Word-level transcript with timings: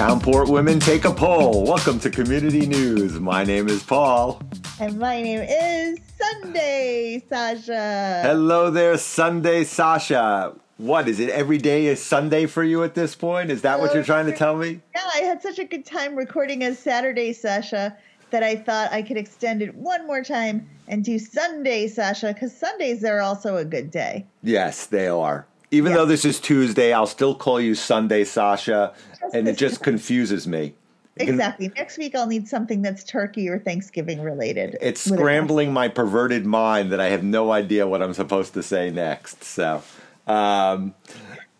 Townport 0.00 0.48
women 0.48 0.80
take 0.80 1.04
a 1.04 1.12
poll. 1.12 1.62
Welcome 1.66 2.00
to 2.00 2.08
Community 2.08 2.66
News. 2.66 3.20
My 3.20 3.44
name 3.44 3.68
is 3.68 3.82
Paul. 3.82 4.40
And 4.80 4.98
my 4.98 5.20
name 5.20 5.40
is 5.46 5.98
Sunday 6.16 7.22
Sasha. 7.28 8.22
Hello 8.22 8.70
there, 8.70 8.96
Sunday 8.96 9.62
Sasha. 9.62 10.54
What 10.78 11.06
is 11.06 11.20
it? 11.20 11.28
Every 11.28 11.58
day 11.58 11.84
is 11.84 12.02
Sunday 12.02 12.46
for 12.46 12.64
you 12.64 12.82
at 12.82 12.94
this 12.94 13.14
point? 13.14 13.50
Is 13.50 13.60
that 13.60 13.78
what 13.78 13.92
you're 13.92 14.02
trying 14.02 14.24
to 14.24 14.34
tell 14.34 14.56
me? 14.56 14.80
Yeah, 14.94 15.10
I 15.16 15.18
had 15.18 15.42
such 15.42 15.58
a 15.58 15.64
good 15.66 15.84
time 15.84 16.16
recording 16.16 16.62
a 16.62 16.74
Saturday 16.74 17.34
Sasha 17.34 17.94
that 18.30 18.42
I 18.42 18.56
thought 18.56 18.90
I 18.92 19.02
could 19.02 19.18
extend 19.18 19.60
it 19.60 19.74
one 19.74 20.06
more 20.06 20.24
time 20.24 20.66
and 20.88 21.04
do 21.04 21.18
Sunday 21.18 21.88
Sasha 21.88 22.28
because 22.32 22.56
Sundays 22.56 23.04
are 23.04 23.20
also 23.20 23.58
a 23.58 23.66
good 23.66 23.90
day. 23.90 24.24
Yes, 24.42 24.86
they 24.86 25.08
are. 25.08 25.46
Even 25.70 25.92
though 25.92 26.06
this 26.06 26.24
is 26.24 26.40
Tuesday, 26.40 26.92
I'll 26.92 27.06
still 27.06 27.34
call 27.34 27.60
you 27.60 27.74
Sunday 27.74 28.24
Sasha, 28.24 28.92
Just 29.20 29.34
and 29.34 29.48
it 29.48 29.56
just 29.56 29.82
confuses 29.82 30.46
me. 30.46 30.74
Can- 31.18 31.28
Exactly. 31.28 31.70
Next 31.76 31.98
week 31.98 32.14
I'll 32.14 32.26
need 32.26 32.48
something 32.48 32.82
that's 32.82 33.04
turkey 33.04 33.48
or 33.48 33.58
Thanksgiving 33.58 34.22
related. 34.22 34.78
It's 34.80 35.00
scrambling 35.00 35.72
my 35.72 35.88
perverted 35.88 36.46
mind 36.46 36.90
that 36.92 37.00
I 37.00 37.06
have 37.10 37.22
no 37.22 37.52
idea 37.52 37.86
what 37.86 38.02
I'm 38.02 38.14
supposed 38.14 38.54
to 38.54 38.62
say 38.62 38.90
next. 38.90 39.44
So, 39.44 39.82
um, 40.26 40.94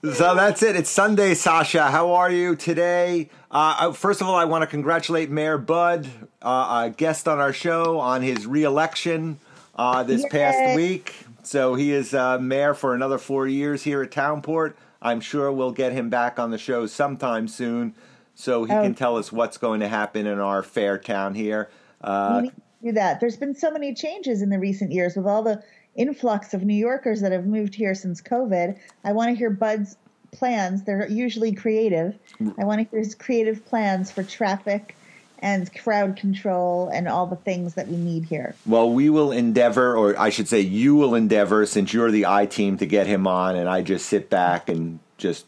so 0.03 0.35
that's 0.35 0.63
it. 0.63 0.77
It's 0.77 0.89
Sunday, 0.89 1.35
Sasha. 1.35 1.91
How 1.91 2.13
are 2.13 2.31
you 2.31 2.57
today? 2.57 3.29
Uh, 3.51 3.77
uh, 3.79 3.93
first 3.93 4.23
of 4.23 4.29
all, 4.29 4.35
I 4.37 4.47
want 4.47 4.63
to 4.63 4.67
congratulate 4.67 5.31
Mayor 5.31 5.59
Bud, 5.59 6.09
uh, 6.41 6.87
a 6.87 6.91
guest 6.97 7.29
on 7.29 7.39
our 7.39 7.53
show, 7.53 7.99
on 7.99 8.23
his 8.23 8.47
reelection 8.47 9.39
uh, 9.77 10.03
this 10.03 10.25
past 10.31 10.75
week. 10.77 11.15
So 11.43 11.75
he 11.75 11.93
is 11.93 12.15
uh, 12.15 12.39
mayor 12.39 12.75
for 12.75 12.95
another 12.95 13.19
four 13.19 13.47
years 13.47 13.83
here 13.83 14.03
at 14.03 14.11
Townport. 14.11 14.75
I'm 15.03 15.21
sure 15.21 15.51
we'll 15.51 15.73
get 15.73 15.93
him 15.93 16.11
back 16.11 16.39
on 16.39 16.51
the 16.51 16.59
show 16.59 16.87
sometime 16.87 17.49
soon, 17.49 17.95
so 18.35 18.65
he 18.65 18.73
Oh. 18.73 18.83
can 18.83 18.95
tell 18.95 19.17
us 19.17 19.33
what's 19.33 19.57
going 19.57 19.81
to 19.81 19.89
happen 19.89 20.27
in 20.27 20.39
our 20.39 20.63
fair 20.63 20.99
town 20.99 21.35
here. 21.35 21.71
Uh, 22.03 22.33
We 22.37 22.43
need 22.43 22.51
to 22.51 22.63
do 22.89 22.93
that. 22.93 23.21
There's 23.21 23.37
been 23.37 23.55
so 23.55 23.71
many 23.71 23.95
changes 23.95 24.43
in 24.43 24.51
the 24.51 24.59
recent 24.59 24.93
years 24.93 25.17
with 25.17 25.27
all 25.27 25.43
the 25.43 25.63
influx 25.97 26.53
of 26.55 26.65
New 26.65 26.75
Yorkers 26.75 27.21
that 27.23 27.33
have 27.33 27.47
moved 27.47 27.75
here 27.75 27.95
since 27.95 28.21
COVID. 28.21 28.77
I 29.05 29.13
want 29.13 29.31
to 29.31 29.35
hear 29.35 29.51
Bud's 29.51 29.97
plans. 30.33 30.85
They're 30.85 31.09
usually 31.09 31.53
creative. 31.53 32.17
I 32.59 32.65
want 32.65 32.81
to 32.83 32.89
hear 32.91 33.01
his 33.01 33.15
creative 33.15 33.65
plans 33.67 34.11
for 34.11 34.23
traffic 34.23 34.95
and 35.41 35.73
crowd 35.75 36.17
control 36.17 36.89
and 36.93 37.09
all 37.09 37.27
the 37.27 37.37
things 37.37 37.75
that 37.75 37.89
we 37.89 37.97
need 37.97 38.25
here. 38.25 38.55
Well, 38.67 38.91
we 38.91 39.11
will 39.11 39.33
endeavor, 39.33 39.97
or 39.97 40.19
I 40.19 40.31
should 40.31 40.49
say, 40.49 40.61
you 40.61 40.95
will 40.95 41.15
endeavor, 41.15 41.67
since 41.67 41.93
you're 41.93 42.11
the 42.11 42.27
I 42.27 42.47
team, 42.47 42.77
to 42.79 42.87
get 42.87 43.07
him 43.07 43.27
on, 43.27 43.57
and 43.57 43.69
I 43.69 43.83
just 43.83 44.07
sit 44.07 44.31
back 44.31 44.69
and 44.69 45.01
just 45.19 45.47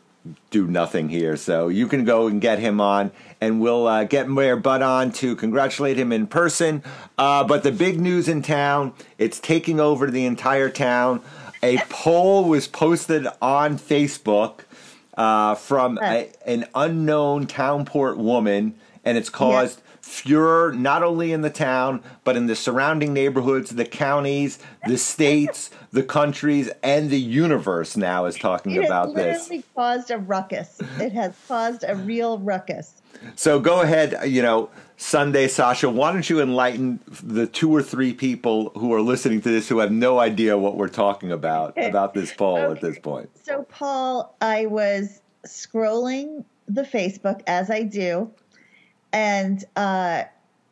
do 0.50 0.66
nothing 0.66 1.08
here. 1.08 1.36
So 1.36 1.68
you 1.68 1.88
can 1.88 2.04
go 2.04 2.26
and 2.28 2.40
get 2.40 2.58
him 2.58 2.80
on, 2.80 3.10
and 3.40 3.60
we'll 3.60 3.86
uh, 3.86 4.04
get 4.04 4.28
Mayor 4.28 4.56
Bud 4.56 4.82
on 4.82 5.12
to 5.12 5.34
congratulate 5.36 5.98
him 5.98 6.12
in 6.12 6.26
person. 6.26 6.82
Uh, 7.18 7.44
but 7.44 7.62
the 7.62 7.72
big 7.72 8.00
news 8.00 8.28
in 8.28 8.42
town, 8.42 8.94
it's 9.18 9.40
taking 9.40 9.80
over 9.80 10.10
the 10.10 10.24
entire 10.24 10.70
town. 10.70 11.20
A 11.62 11.78
poll 11.88 12.48
was 12.48 12.66
posted 12.66 13.26
on 13.40 13.78
Facebook 13.78 14.60
uh, 15.16 15.54
from 15.54 15.98
a, 16.02 16.30
an 16.46 16.66
unknown 16.74 17.46
Townport 17.46 18.16
woman, 18.16 18.74
and 19.04 19.18
it's 19.18 19.30
caused 19.30 19.82
furor 20.00 20.72
not 20.72 21.02
only 21.02 21.32
in 21.32 21.42
the 21.42 21.50
town 21.50 22.02
but 22.24 22.36
in 22.36 22.46
the 22.46 22.56
surrounding 22.56 23.12
neighborhoods, 23.12 23.70
the 23.70 23.84
counties, 23.84 24.58
the 24.86 24.98
states, 24.98 25.70
the 25.92 26.02
countries, 26.02 26.70
and 26.82 27.08
the 27.10 27.20
universe. 27.20 27.96
Now 27.96 28.24
is 28.26 28.36
talking 28.36 28.72
It 28.72 28.84
about 28.84 29.08
has 29.08 29.14
this. 29.14 29.42
literally 29.42 29.64
caused 29.74 30.10
a 30.10 30.18
ruckus. 30.18 30.80
It 30.98 31.12
has 31.12 31.34
caused 31.46 31.84
a 31.86 31.94
real 31.94 32.38
ruckus. 32.38 33.00
So 33.36 33.60
go 33.60 33.82
ahead, 33.82 34.28
you 34.28 34.42
know, 34.42 34.70
Sunday, 34.96 35.46
Sasha. 35.46 35.88
Why 35.88 36.12
don't 36.12 36.28
you 36.28 36.40
enlighten 36.40 36.98
the 37.22 37.46
two 37.46 37.70
or 37.74 37.82
three 37.82 38.12
people 38.12 38.70
who 38.70 38.92
are 38.94 39.00
listening 39.02 39.40
to 39.42 39.48
this 39.48 39.68
who 39.68 39.78
have 39.78 39.92
no 39.92 40.18
idea 40.18 40.58
what 40.58 40.76
we're 40.76 40.88
talking 40.88 41.30
about 41.30 41.76
about 41.76 42.14
this 42.14 42.32
poll 42.32 42.58
at 42.58 42.80
this 42.80 42.98
point? 42.98 43.30
So, 43.44 43.64
Paul, 43.64 44.34
I 44.40 44.66
was 44.66 45.20
scrolling 45.46 46.44
the 46.66 46.82
Facebook 46.82 47.42
as 47.46 47.70
I 47.70 47.82
do, 47.82 48.30
and 49.12 49.64
uh, 49.76 50.24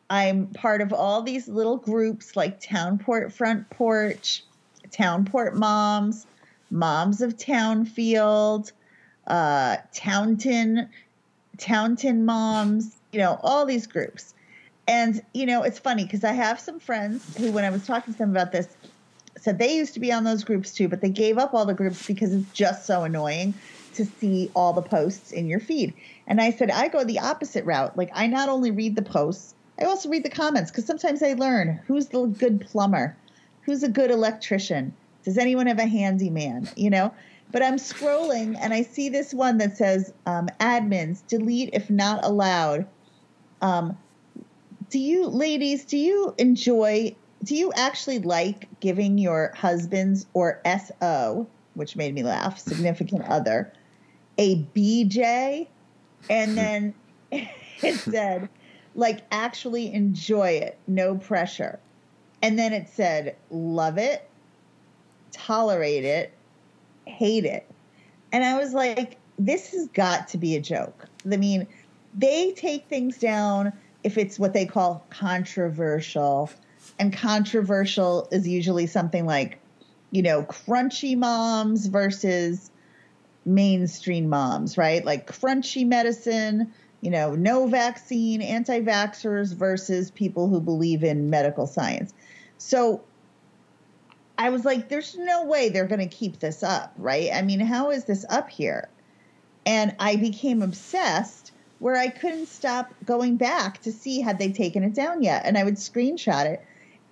I'm 0.09 0.47
part 0.47 0.81
of 0.81 0.91
all 0.91 1.21
these 1.21 1.47
little 1.47 1.77
groups 1.77 2.35
like 2.35 2.61
Townport 2.61 3.31
Front 3.31 3.69
Porch, 3.69 4.43
Townport 4.89 5.53
Moms, 5.53 6.25
Moms 6.69 7.21
of 7.21 7.37
Townfield, 7.37 8.71
uh, 9.27 9.77
Townton, 9.93 10.89
Townton 11.57 12.25
Moms, 12.25 12.97
you 13.11 13.19
know, 13.19 13.39
all 13.43 13.65
these 13.65 13.87
groups. 13.87 14.33
And, 14.87 15.21
you 15.33 15.45
know, 15.45 15.63
it's 15.63 15.79
funny 15.79 16.03
because 16.03 16.23
I 16.23 16.33
have 16.33 16.59
some 16.59 16.79
friends 16.79 17.37
who, 17.37 17.51
when 17.51 17.63
I 17.63 17.69
was 17.69 17.85
talking 17.85 18.13
to 18.13 18.17
them 18.17 18.31
about 18.31 18.51
this, 18.51 18.67
said 19.37 19.59
they 19.59 19.75
used 19.75 19.93
to 19.93 19.99
be 19.99 20.11
on 20.11 20.23
those 20.23 20.43
groups 20.43 20.73
too, 20.73 20.87
but 20.87 21.01
they 21.01 21.09
gave 21.09 21.37
up 21.37 21.53
all 21.53 21.65
the 21.65 21.73
groups 21.73 22.05
because 22.05 22.33
it's 22.33 22.51
just 22.51 22.85
so 22.85 23.03
annoying 23.03 23.53
to 23.93 24.05
see 24.05 24.49
all 24.55 24.73
the 24.73 24.81
posts 24.81 25.31
in 25.31 25.47
your 25.47 25.59
feed. 25.59 25.93
And 26.27 26.39
I 26.39 26.51
said, 26.51 26.71
I 26.71 26.87
go 26.87 27.03
the 27.03 27.19
opposite 27.19 27.65
route. 27.65 27.97
Like, 27.97 28.11
I 28.13 28.27
not 28.27 28.49
only 28.49 28.71
read 28.71 28.95
the 28.95 29.01
posts, 29.01 29.55
I 29.79 29.85
also 29.85 30.09
read 30.09 30.23
the 30.23 30.29
comments 30.29 30.71
because 30.71 30.85
sometimes 30.85 31.23
I 31.23 31.33
learn 31.33 31.79
who's 31.87 32.07
the 32.07 32.27
good 32.27 32.61
plumber, 32.61 33.17
who's 33.61 33.83
a 33.83 33.89
good 33.89 34.11
electrician, 34.11 34.93
does 35.23 35.37
anyone 35.37 35.67
have 35.67 35.79
a 35.79 35.87
handyman, 35.87 36.69
you 36.75 36.89
know? 36.89 37.13
But 37.51 37.63
I'm 37.63 37.77
scrolling 37.77 38.57
and 38.59 38.73
I 38.73 38.83
see 38.83 39.09
this 39.09 39.33
one 39.33 39.57
that 39.57 39.77
says, 39.77 40.13
um, 40.25 40.47
admins, 40.59 41.25
delete 41.27 41.71
if 41.73 41.89
not 41.89 42.23
allowed. 42.23 42.87
Um, 43.61 43.97
do 44.91 44.99
you 44.99 45.27
ladies 45.27 45.85
do 45.85 45.97
you 45.97 46.35
enjoy 46.37 47.15
do 47.43 47.55
you 47.55 47.71
actually 47.73 48.19
like 48.19 48.67
giving 48.81 49.17
your 49.17 49.53
husbands 49.55 50.27
or 50.33 50.61
so 50.99 51.47
which 51.73 51.95
made 51.95 52.13
me 52.13 52.23
laugh 52.23 52.59
significant 52.59 53.23
other 53.23 53.71
a 54.37 54.63
bj 54.75 55.67
and 56.29 56.57
then 56.57 56.93
it 57.31 57.95
said 57.97 58.49
like 58.95 59.21
actually 59.31 59.93
enjoy 59.93 60.49
it 60.49 60.77
no 60.87 61.15
pressure. 61.15 61.79
And 62.43 62.57
then 62.57 62.73
it 62.73 62.89
said 62.89 63.35
love 63.49 63.97
it 63.97 64.27
tolerate 65.31 66.03
it 66.03 66.33
hate 67.05 67.45
it. 67.45 67.69
And 68.31 68.43
i 68.43 68.57
was 68.57 68.73
like 68.73 69.17
this 69.39 69.71
has 69.71 69.87
got 69.89 70.27
to 70.29 70.37
be 70.37 70.55
a 70.55 70.61
joke. 70.61 71.05
I 71.31 71.37
mean 71.37 71.67
they 72.13 72.51
take 72.51 72.87
things 72.87 73.17
down 73.17 73.73
if 74.03 74.17
it's 74.17 74.39
what 74.39 74.53
they 74.53 74.65
call 74.65 75.05
controversial. 75.09 76.49
And 76.99 77.13
controversial 77.13 78.27
is 78.31 78.47
usually 78.47 78.87
something 78.87 79.25
like, 79.25 79.59
you 80.11 80.21
know, 80.21 80.43
crunchy 80.43 81.17
moms 81.17 81.87
versus 81.87 82.71
mainstream 83.45 84.29
moms, 84.29 84.77
right? 84.77 85.03
Like 85.03 85.27
crunchy 85.27 85.87
medicine, 85.87 86.73
you 87.01 87.09
know, 87.09 87.35
no 87.35 87.67
vaccine, 87.67 88.41
anti 88.41 88.81
vaxxers 88.81 89.53
versus 89.53 90.11
people 90.11 90.47
who 90.47 90.59
believe 90.59 91.03
in 91.03 91.29
medical 91.29 91.67
science. 91.67 92.13
So 92.57 93.01
I 94.37 94.49
was 94.49 94.65
like, 94.65 94.89
there's 94.89 95.15
no 95.15 95.45
way 95.45 95.69
they're 95.69 95.87
going 95.87 96.07
to 96.07 96.15
keep 96.15 96.39
this 96.39 96.63
up, 96.63 96.93
right? 96.97 97.29
I 97.33 97.41
mean, 97.41 97.59
how 97.59 97.91
is 97.91 98.05
this 98.05 98.25
up 98.29 98.49
here? 98.49 98.89
And 99.65 99.95
I 99.99 100.15
became 100.15 100.61
obsessed 100.61 101.51
where 101.79 101.95
I 101.95 102.09
couldn't 102.09 102.47
stop 102.47 102.93
going 103.05 103.37
back 103.37 103.81
to 103.81 103.91
see 103.91 104.21
had 104.21 104.37
they 104.37 104.51
taken 104.51 104.83
it 104.83 104.93
down 104.93 105.23
yet. 105.23 105.43
And 105.45 105.57
I 105.57 105.63
would 105.63 105.75
screenshot 105.75 106.45
it. 106.45 106.63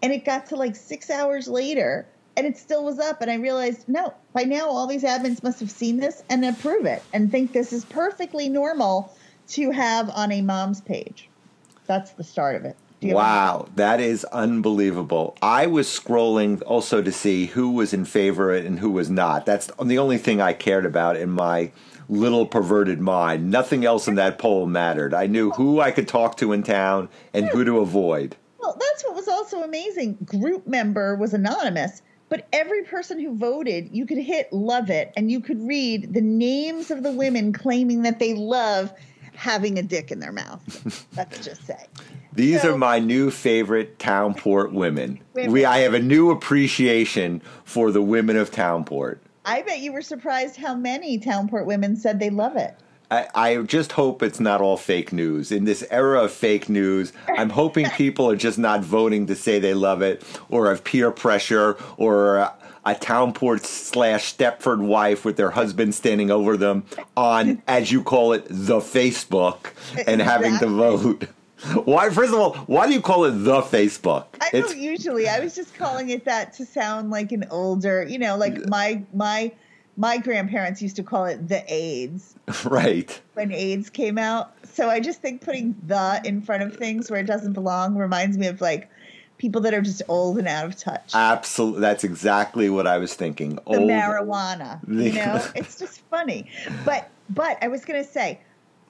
And 0.01 0.13
it 0.13 0.25
got 0.25 0.47
to 0.47 0.56
like 0.56 0.75
six 0.75 1.09
hours 1.09 1.47
later 1.47 2.07
and 2.39 2.47
it 2.47 2.57
still 2.57 2.85
was 2.85 2.99
up. 2.99 3.22
And 3.22 3.29
I 3.29 3.35
realized, 3.35 3.87
no, 3.90 4.14
by 4.34 4.43
now 4.43 4.67
all 4.69 4.87
these 4.87 5.03
admins 5.03 5.43
must 5.43 5.59
have 5.59 5.69
seen 5.69 5.97
this 5.97 6.23
and 6.29 6.46
approve 6.46 6.85
it 6.85 7.03
and 7.14 7.29
think 7.29 7.52
this 7.52 7.73
is 7.73 7.84
perfectly 7.85 8.47
normal 8.47 9.14
to 9.49 9.72
have 9.72 10.09
on 10.11 10.31
a 10.31 10.41
mom's 10.41 10.79
page. 10.79 11.28
That's 11.85 12.11
the 12.11 12.23
start 12.23 12.55
of 12.55 12.64
it. 12.66 12.78
Do 13.02 13.08
you 13.08 13.17
have- 13.17 13.25
Wow, 13.25 13.67
that 13.75 13.99
is 13.99 14.23
unbelievable. 14.25 15.35
I 15.41 15.67
was 15.67 15.87
scrolling 15.87 16.61
also 16.66 17.02
to 17.02 17.11
see 17.11 17.47
who 17.47 17.72
was 17.72 17.93
in 17.93 18.05
favor 18.05 18.53
and 18.55 18.79
who 18.79 18.90
was 18.91 19.09
not. 19.09 19.46
That's 19.46 19.69
the 19.84 19.97
only 19.97 20.17
thing 20.17 20.40
I 20.40 20.53
cared 20.53 20.85
about 20.85 21.17
in 21.17 21.29
my 21.31 21.72
little 22.08 22.46
perverted 22.46 23.02
mind. 23.02 23.52
Nothing 23.52 23.84
else 23.85 24.08
in 24.08 24.16
that 24.16 24.37
poll 24.40 24.66
mattered. 24.66 25.14
I 25.14 25.28
knew 25.28 25.52
who 25.52 25.81
I 25.81 25.91
could 25.91 26.08
talk 26.08 26.37
to 26.37 26.53
in 26.53 26.64
town 26.64 27.09
and 27.34 27.47
who 27.47 27.66
to 27.66 27.79
avoid. 27.79 28.35
Well, 28.59 28.78
that's 28.79 29.03
what 29.03 29.16
was 29.16 29.28
also 29.28 29.64
amazing. 29.64 30.17
Group 30.25 30.67
member 30.67 31.16
was 31.16 31.34
anonymous, 31.34 32.02
but 32.29 32.47
every 32.53 32.84
person 32.84 33.20
who 33.20 33.35
voted, 33.35 33.90
you 33.91 34.05
could 34.05 34.17
hit 34.20 34.52
love 34.53 34.90
it 34.90 35.11
and 35.17 35.31
you 35.31 35.40
could 35.41 35.59
read 35.67 36.14
the 36.14 36.22
names 36.22 36.91
of 36.91 37.03
the 37.03 37.11
women 37.11 37.52
claiming 37.53 38.03
that 38.03 38.20
they 38.20 38.34
love 38.34 38.93
having 39.34 39.79
a 39.79 39.84
dick 39.84 40.11
in 40.11 40.20
their 40.20 40.31
mouth. 40.31 41.05
Let's 41.17 41.43
just 41.43 41.66
say. 41.66 41.85
These 42.34 42.61
So- 42.61 42.73
are 42.73 42.78
my 42.78 42.99
new 42.99 43.31
favorite 43.31 43.97
Townport 43.99 44.72
women. 44.72 45.20
Women. 45.34 45.52
We 45.52 45.66
I 45.66 45.79
have 45.79 45.93
a 45.93 45.99
new 45.99 46.29
appreciation 46.31 47.41
for 47.64 47.91
the 47.91 48.02
women 48.02 48.37
of 48.37 48.52
Townport. 48.52 49.20
I 49.46 49.61
bet 49.64 49.79
you 49.79 49.93
were 49.93 50.02
surprised 50.02 50.58
how 50.58 50.76
many 50.76 51.17
Townport 51.20 51.66
women 51.66 51.96
said 51.96 52.20
they 52.20 52.29
love 52.29 52.55
it. 52.55 52.76
I, 53.11 53.28
I 53.34 53.58
just 53.64 53.94
hope 53.94 54.22
it's 54.22 54.40
not 54.40 54.61
all 54.61 54.78
fake 54.78 55.11
news. 55.11 55.52
In 55.52 55.66
this 55.66 55.84
era 55.90 56.23
of 56.23 56.32
fake 56.32 56.70
news, 56.70 57.11
I'm 57.35 57.50
hoping 57.50 57.90
people 57.91 58.29
are 58.29 58.35
just 58.35 58.58
not 58.58 58.82
voting 58.82 59.26
to 59.28 59.35
say 59.35 59.59
they 59.59 59.73
love 59.73 60.02
it 60.02 60.23
or 60.50 60.72
of 60.72 60.84
peer 60.84 61.11
pressure 61.11 61.78
or 61.97 62.38
a, 62.38 62.53
a 62.85 62.96
Townport 62.96 63.66
slash 63.66 64.35
Stepford 64.35 64.79
wife 64.79 65.26
with 65.26 65.38
their 65.38 65.52
husband 65.52 65.96
standing 65.96 66.29
over 66.29 66.56
them 66.56 66.85
on, 67.17 67.61
as 67.67 67.91
you 67.91 68.03
call 68.03 68.34
it, 68.34 68.46
the 68.47 68.79
Facebook 68.79 69.72
and 70.08 70.22
having 70.22 70.58
to 70.59 70.67
vote. 70.67 71.28
Why? 71.84 72.09
First 72.09 72.34
of 72.34 72.40
all, 72.40 72.53
why 72.67 72.88
do 72.88 72.94
you 72.94 73.02
call 73.02 73.26
it 73.26 73.32
the 73.32 73.62
Facebook? 73.62 74.28
I 74.40 74.50
don't 74.52 74.78
usually. 74.78 75.28
I 75.28 75.41
was 75.41 75.55
just 75.55 75.76
calling 75.76 76.09
it 76.09 76.23
that 76.23 76.53
to 76.53 76.66
sound 76.66 77.09
like 77.09 77.34
an 77.34 77.46
older, 77.52 78.05
you 78.08 78.17
know, 78.17 78.38
like 78.38 78.66
my 78.70 79.03
my 79.14 79.52
my 79.99 80.17
grandparents 80.17 80.81
used 80.81 80.96
to 80.96 81.03
call 81.03 81.25
it 81.25 81.49
the 81.49 81.61
AIDS. 81.67 82.34
Right. 82.66 83.22
When 83.34 83.51
AIDS 83.51 83.90
came 83.90 84.17
out. 84.17 84.53
So 84.63 84.90
I 84.90 84.99
just 84.99 85.22
think 85.22 85.41
putting 85.41 85.75
the 85.85 86.22
in 86.23 86.41
front 86.41 86.63
of 86.63 86.75
things 86.75 87.11
where 87.11 87.19
it 87.19 87.28
doesn't 87.28 87.53
belong 87.53 87.96
reminds 87.96 88.37
me 88.37 88.47
of 88.47 88.59
like 88.59 88.90
people 89.37 89.61
that 89.61 89.73
are 89.73 89.81
just 89.81 90.01
old 90.07 90.40
and 90.40 90.47
out 90.47 90.66
of 90.66 90.75
touch. 90.75 91.11
Absolutely. 91.13 91.81
That's 91.81 92.03
exactly 92.03 92.69
what 92.69 92.87
I 92.87 92.97
was 92.97 93.13
thinking. 93.13 93.55
The 93.55 93.61
old. 93.66 93.90
marijuana. 93.90 94.79
You 94.87 95.13
know, 95.13 95.46
it's 95.55 95.78
just 95.78 96.02
funny. 96.09 96.49
But 96.85 97.09
but 97.29 97.57
I 97.61 97.67
was 97.67 97.85
going 97.85 98.03
to 98.03 98.09
say 98.09 98.40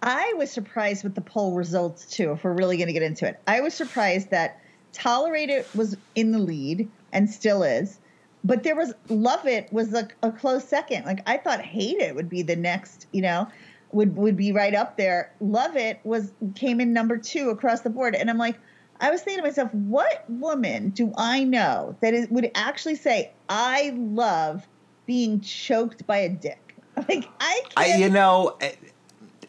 I 0.04 0.34
was 0.38 0.52
surprised 0.52 1.04
with 1.04 1.16
the 1.16 1.22
poll 1.22 1.54
results 1.56 2.06
too 2.06 2.32
if 2.34 2.44
we're 2.44 2.54
really 2.54 2.78
going 2.78 2.88
to 2.88 2.94
get 2.94 3.04
into 3.04 3.28
it. 3.28 3.40
I 3.48 3.62
was 3.62 3.74
surprised 3.74 4.30
that 4.30 4.62
Tolerate 4.94 5.50
It 5.50 5.68
was 5.76 5.98
in 6.16 6.32
the 6.32 6.40
lead 6.40 6.88
and 7.12 7.30
still 7.30 7.64
is 7.64 8.00
but 8.44 8.64
there 8.64 8.76
was 8.76 8.94
love 9.10 9.46
it 9.46 9.72
was 9.72 9.94
a, 9.94 10.08
a 10.24 10.32
close 10.32 10.68
second. 10.68 11.06
Like 11.06 11.22
i 11.28 11.38
thought 11.38 11.62
hate 11.62 11.98
it 11.98 12.16
would 12.16 12.30
be 12.30 12.42
the 12.42 12.56
next 12.56 13.08
you 13.12 13.22
know 13.22 13.48
would 13.92 14.16
would 14.16 14.38
be 14.38 14.52
right 14.52 14.74
up 14.74 14.98
there. 14.98 15.32
Love 15.40 15.76
it 15.76 16.00
was 16.04 16.32
came 16.56 16.80
in 16.80 16.94
number 16.94 17.18
two 17.18 17.50
across 17.50 17.82
the 17.82 17.90
board. 17.90 18.16
And 18.16 18.30
i'm 18.30 18.38
like 18.38 18.58
i 19.02 19.10
was 19.10 19.22
thinking 19.22 19.44
to 19.44 19.50
myself 19.50 19.74
what 19.74 20.26
woman 20.30 20.90
do 20.90 21.14
i 21.18 21.44
know 21.44 21.96
that 22.02 22.14
is, 22.14 22.28
would 22.30 22.52
actually 22.56 22.96
say 22.96 23.32
i 23.48 23.94
love 23.96 24.68
being 25.06 25.40
choked 25.42 26.06
by 26.06 26.18
a 26.18 26.30
dick? 26.30 26.76
Like 27.08 27.30
i 27.40 27.62
I, 27.78 27.96
you 27.96 28.10
know 28.10 28.58
eh, 28.60 28.74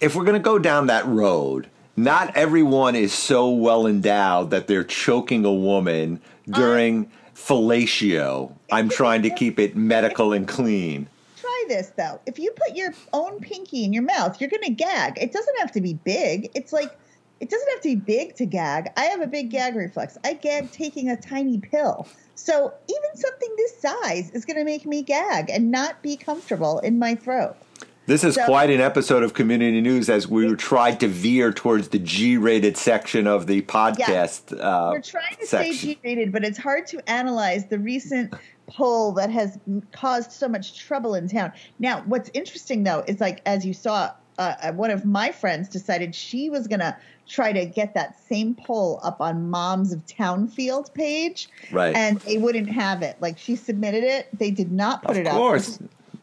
if 0.00 0.14
we're 0.14 0.24
going 0.24 0.34
to 0.34 0.42
go 0.42 0.58
down 0.58 0.86
that 0.86 1.04
road 1.06 1.68
not 1.96 2.34
everyone 2.36 2.94
is 2.94 3.12
so 3.12 3.50
well 3.50 3.86
endowed 3.86 4.50
that 4.50 4.68
they're 4.68 4.84
choking 4.84 5.44
a 5.44 5.52
woman 5.52 6.20
during 6.48 7.10
fellatio. 7.46 8.52
I'm 8.70 8.88
trying 8.88 9.22
to 9.22 9.30
keep 9.30 9.58
it 9.58 9.74
medical 9.74 10.32
and 10.32 10.46
clean. 10.46 11.08
Try 11.36 11.64
this 11.68 11.92
though. 11.96 12.20
If 12.26 12.38
you 12.38 12.52
put 12.52 12.76
your 12.76 12.92
own 13.12 13.40
pinky 13.40 13.84
in 13.84 13.92
your 13.92 14.02
mouth, 14.02 14.40
you're 14.40 14.50
going 14.50 14.62
to 14.62 14.70
gag. 14.70 15.18
It 15.18 15.32
doesn't 15.32 15.58
have 15.58 15.72
to 15.72 15.80
be 15.80 15.94
big. 15.94 16.50
It's 16.54 16.72
like 16.72 16.96
it 17.40 17.48
doesn't 17.48 17.68
have 17.70 17.80
to 17.80 17.88
be 17.88 17.96
big 17.96 18.36
to 18.36 18.46
gag. 18.46 18.90
I 18.96 19.04
have 19.04 19.22
a 19.22 19.26
big 19.26 19.50
gag 19.50 19.74
reflex. 19.74 20.18
I 20.22 20.34
gag 20.34 20.70
taking 20.70 21.08
a 21.08 21.16
tiny 21.16 21.58
pill. 21.58 22.06
So 22.34 22.72
even 22.88 23.16
something 23.16 23.54
this 23.56 23.80
size 23.80 24.30
is 24.30 24.44
going 24.44 24.58
to 24.58 24.64
make 24.64 24.86
me 24.86 25.02
gag 25.02 25.50
and 25.50 25.70
not 25.70 26.02
be 26.02 26.16
comfortable 26.16 26.78
in 26.80 26.98
my 26.98 27.14
throat. 27.14 27.56
This 28.10 28.24
is 28.24 28.34
so, 28.34 28.44
quite 28.44 28.70
an 28.70 28.80
episode 28.80 29.22
of 29.22 29.34
Community 29.34 29.80
News 29.80 30.10
as 30.10 30.26
we 30.26 30.52
tried 30.56 30.98
to 30.98 31.06
veer 31.06 31.52
towards 31.52 31.90
the 31.90 32.00
G-rated 32.00 32.76
section 32.76 33.28
of 33.28 33.46
the 33.46 33.62
podcast. 33.62 34.50
Yeah. 34.50 34.64
Uh, 34.64 34.90
We're 34.94 35.00
trying 35.00 35.36
to 35.36 35.46
section. 35.46 35.74
stay 35.74 35.94
G-rated, 35.94 36.32
but 36.32 36.42
it's 36.42 36.58
hard 36.58 36.88
to 36.88 37.08
analyze 37.08 37.66
the 37.66 37.78
recent 37.78 38.34
poll 38.66 39.12
that 39.12 39.30
has 39.30 39.60
caused 39.92 40.32
so 40.32 40.48
much 40.48 40.76
trouble 40.76 41.14
in 41.14 41.28
town. 41.28 41.52
Now, 41.78 42.02
what's 42.06 42.32
interesting 42.34 42.82
though 42.82 43.04
is 43.06 43.20
like 43.20 43.42
as 43.46 43.64
you 43.64 43.72
saw, 43.72 44.12
uh, 44.40 44.54
uh 44.60 44.72
one 44.72 44.90
of 44.90 45.04
my 45.04 45.30
friends 45.30 45.68
decided 45.68 46.12
she 46.12 46.50
was 46.50 46.66
going 46.66 46.80
to 46.80 46.96
try 47.28 47.52
to 47.52 47.64
get 47.64 47.94
that 47.94 48.18
same 48.28 48.56
poll 48.56 48.98
up 49.04 49.20
on 49.20 49.50
Moms 49.50 49.92
of 49.92 50.04
Townfield 50.06 50.92
page, 50.94 51.48
right? 51.70 51.94
And 51.94 52.18
they 52.22 52.38
wouldn't 52.38 52.70
have 52.70 53.02
it. 53.02 53.18
Like 53.20 53.38
she 53.38 53.54
submitted 53.54 54.02
it, 54.02 54.26
they 54.36 54.50
did 54.50 54.72
not 54.72 55.02
put 55.02 55.12
of 55.12 55.18
it 55.18 55.26
up. 55.28 55.34
Of 55.34 55.38
course. 55.38 55.78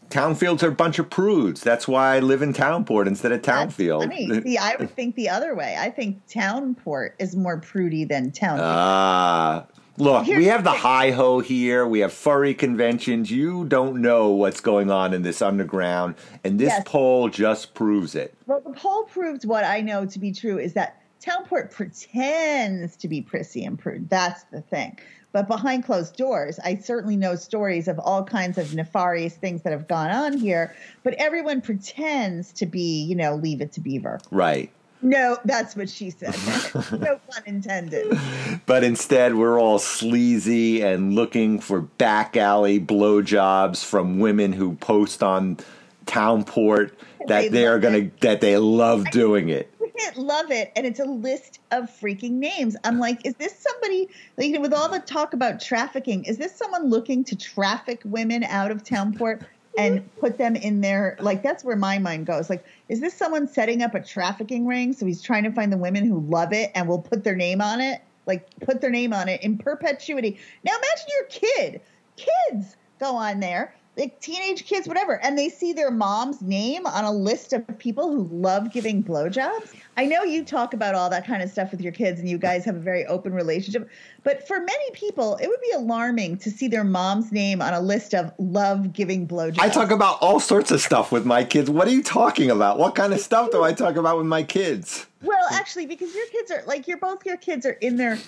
Townfields 0.09 0.63
are 0.63 0.69
a 0.69 0.71
bunch 0.71 0.99
of 0.99 1.09
prudes. 1.09 1.61
That's 1.61 1.87
why 1.87 2.15
I 2.15 2.19
live 2.19 2.41
in 2.41 2.53
Townport 2.53 3.07
instead 3.07 3.31
of 3.31 3.41
Townfield. 3.41 4.43
See, 4.43 4.57
I 4.57 4.75
would 4.77 4.91
think 4.91 5.15
the 5.15 5.29
other 5.29 5.55
way. 5.55 5.75
I 5.77 5.89
think 5.89 6.25
Townport 6.27 7.11
is 7.19 7.35
more 7.35 7.59
prudy 7.59 8.05
than 8.05 8.31
Townfield. 8.31 8.59
Ah. 8.61 9.61
Uh, 9.61 9.65
look, 9.97 10.25
Here's 10.25 10.37
we 10.37 10.45
have 10.45 10.63
the 10.63 10.71
hi 10.71 11.11
ho 11.11 11.39
here. 11.39 11.85
We 11.85 11.99
have 11.99 12.13
furry 12.13 12.53
conventions. 12.53 13.29
You 13.29 13.65
don't 13.65 14.01
know 14.01 14.29
what's 14.29 14.61
going 14.61 14.89
on 14.91 15.13
in 15.13 15.23
this 15.23 15.41
underground, 15.41 16.15
and 16.43 16.59
this 16.59 16.69
yes. 16.69 16.83
poll 16.85 17.29
just 17.29 17.73
proves 17.73 18.15
it. 18.15 18.33
Well, 18.45 18.61
the 18.61 18.73
poll 18.73 19.03
proves 19.03 19.45
what 19.45 19.65
I 19.65 19.81
know 19.81 20.05
to 20.05 20.19
be 20.19 20.31
true 20.31 20.57
is 20.57 20.73
that 20.73 21.01
Townport 21.21 21.71
pretends 21.71 22.95
to 22.97 23.07
be 23.07 23.21
prissy 23.21 23.65
and 23.65 23.77
prude. 23.77 24.09
That's 24.09 24.43
the 24.45 24.61
thing. 24.61 24.97
But 25.31 25.47
behind 25.47 25.85
closed 25.85 26.15
doors, 26.15 26.59
I 26.63 26.75
certainly 26.75 27.17
know 27.17 27.35
stories 27.35 27.87
of 27.87 27.99
all 27.99 28.23
kinds 28.23 28.57
of 28.57 28.73
nefarious 28.73 29.35
things 29.35 29.61
that 29.63 29.73
have 29.73 29.87
gone 29.87 30.09
on 30.09 30.33
here. 30.33 30.75
But 31.03 31.15
everyone 31.15 31.61
pretends 31.61 32.53
to 32.53 32.65
be, 32.65 33.03
you 33.03 33.15
know, 33.15 33.35
leave 33.35 33.61
it 33.61 33.73
to 33.73 33.81
Beaver. 33.81 34.19
Right. 34.31 34.71
No, 35.01 35.37
that's 35.45 35.75
what 35.75 35.89
she 35.89 36.09
said. 36.09 36.35
no 36.91 37.19
pun 37.29 37.43
intended. 37.45 38.17
But 38.65 38.83
instead, 38.83 39.35
we're 39.35 39.59
all 39.59 39.79
sleazy 39.79 40.81
and 40.81 41.13
looking 41.13 41.59
for 41.59 41.81
back 41.81 42.35
alley 42.35 42.79
blowjobs 42.79 43.85
from 43.85 44.19
women 44.19 44.53
who 44.53 44.75
post 44.75 45.21
on 45.21 45.57
Townport 46.05 46.93
that 47.27 47.51
they, 47.51 47.67
are 47.67 47.79
going 47.79 48.09
to 48.09 48.17
that 48.21 48.41
they 48.41 48.57
love 48.57 49.09
doing 49.11 49.49
it 49.49 49.71
love 50.15 50.51
it, 50.51 50.71
and 50.75 50.85
it's 50.85 50.99
a 50.99 51.05
list 51.05 51.59
of 51.71 51.85
freaking 51.85 52.33
names. 52.33 52.75
I'm 52.83 52.99
like, 52.99 53.25
is 53.25 53.35
this 53.35 53.57
somebody 53.57 54.09
like 54.37 54.59
with 54.59 54.73
all 54.73 54.89
the 54.89 54.99
talk 54.99 55.33
about 55.33 55.61
trafficking? 55.61 56.25
Is 56.25 56.37
this 56.37 56.55
someone 56.55 56.89
looking 56.89 57.23
to 57.25 57.35
traffic 57.35 58.01
women 58.03 58.43
out 58.43 58.71
of 58.71 58.83
Townport 58.83 59.45
and 59.77 60.09
put 60.17 60.37
them 60.37 60.55
in 60.55 60.81
there? 60.81 61.17
Like 61.19 61.43
that's 61.43 61.63
where 61.63 61.75
my 61.75 61.99
mind 61.99 62.25
goes. 62.25 62.49
Like, 62.49 62.65
is 62.89 62.99
this 62.99 63.13
someone 63.13 63.47
setting 63.47 63.81
up 63.81 63.95
a 63.95 64.03
trafficking 64.03 64.65
ring? 64.65 64.93
So 64.93 65.05
he's 65.05 65.21
trying 65.21 65.43
to 65.43 65.51
find 65.51 65.71
the 65.71 65.77
women 65.77 66.05
who 66.05 66.19
love 66.19 66.53
it 66.53 66.71
and 66.75 66.87
will 66.87 67.01
put 67.01 67.23
their 67.23 67.35
name 67.35 67.61
on 67.61 67.81
it, 67.81 68.01
like 68.25 68.47
put 68.61 68.81
their 68.81 68.91
name 68.91 69.13
on 69.13 69.29
it 69.29 69.41
in 69.43 69.57
perpetuity. 69.57 70.39
Now 70.63 70.71
imagine 70.71 71.07
your 71.19 71.27
kid, 71.29 71.81
kids 72.15 72.75
go 72.99 73.15
on 73.15 73.39
there 73.39 73.73
like 73.97 74.19
teenage 74.19 74.65
kids, 74.65 74.87
whatever, 74.87 75.19
and 75.23 75.37
they 75.37 75.49
see 75.49 75.73
their 75.73 75.89
mom's 75.89 76.41
name 76.41 76.85
on 76.85 77.03
a 77.03 77.11
list 77.11 77.51
of 77.51 77.65
people 77.79 78.11
who 78.11 78.23
love 78.25 78.71
giving 78.71 79.03
blowjobs. 79.03 79.73
I 79.97 80.05
know 80.05 80.23
you 80.23 80.45
talk 80.45 80.73
about 80.73 80.93
all 80.93 81.09
that 81.09 81.25
kind 81.25 81.41
of 81.41 81.49
stuff 81.49 81.71
with 81.71 81.81
your 81.81 81.91
kids, 81.91 82.19
and 82.19 82.29
you 82.29 82.37
guys 82.37 82.63
have 82.65 82.75
a 82.75 82.79
very 82.79 83.05
open 83.07 83.33
relationship. 83.33 83.89
But 84.23 84.47
for 84.47 84.59
many 84.59 84.91
people, 84.91 85.37
it 85.37 85.47
would 85.47 85.61
be 85.61 85.71
alarming 85.71 86.37
to 86.37 86.51
see 86.51 86.67
their 86.67 86.83
mom's 86.83 87.31
name 87.31 87.61
on 87.61 87.73
a 87.73 87.81
list 87.81 88.13
of 88.13 88.31
love 88.37 88.93
giving 88.93 89.27
blowjobs. 89.27 89.59
I 89.59 89.69
talk 89.69 89.89
about 89.89 90.19
all 90.21 90.39
sorts 90.39 90.69
of 90.69 90.79
stuff 90.79 91.11
with 91.11 91.25
my 91.25 91.43
kids. 91.43 91.69
What 91.69 91.87
are 91.87 91.91
you 91.91 92.03
talking 92.03 92.51
about? 92.51 92.77
What 92.77 92.93
kind 92.93 93.13
of 93.13 93.19
stuff 93.19 93.51
do 93.51 93.63
I 93.63 93.73
talk 93.73 93.95
about 93.95 94.17
with 94.17 94.27
my 94.27 94.43
kids? 94.43 95.07
Well, 95.23 95.47
actually, 95.51 95.87
because 95.87 96.13
your 96.13 96.27
kids 96.27 96.51
are 96.51 96.63
like 96.67 96.87
you're 96.87 96.99
both 96.99 97.25
your 97.25 97.37
kids 97.37 97.65
are 97.65 97.71
in 97.71 97.97
their, 97.97 98.19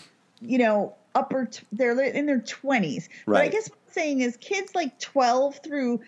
you 0.41 0.57
know, 0.57 0.95
upper 1.15 1.45
t- 1.45 1.65
they're 1.71 1.99
in 2.01 2.25
their 2.25 2.39
20s. 2.39 2.63
Right. 2.73 3.07
But 3.25 3.41
I 3.41 3.47
guess 3.47 3.69
saying 3.91 4.21
is 4.21 4.37
kids 4.37 4.75
like 4.75 4.99
12 4.99 5.59
through 5.63 6.01